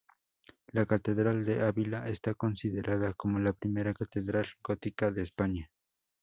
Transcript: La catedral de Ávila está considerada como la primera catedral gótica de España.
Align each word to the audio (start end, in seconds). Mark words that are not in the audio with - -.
La 0.71 0.87
catedral 0.87 1.45
de 1.45 1.61
Ávila 1.61 2.09
está 2.09 2.33
considerada 2.33 3.13
como 3.13 3.37
la 3.37 3.53
primera 3.53 3.93
catedral 3.93 4.47
gótica 4.63 5.11
de 5.11 5.21
España. 5.21 5.69